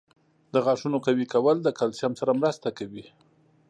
•د 0.53 0.55
غاښونو 0.65 0.97
قوي 1.05 1.25
کول 1.33 1.57
د 1.63 1.67
کلسیم 1.79 2.13
سره 2.19 2.31
مرسته 2.41 2.67
کوي. 2.77 3.05